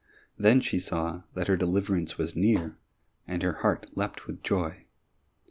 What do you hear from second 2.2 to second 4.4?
near, and her heart leapt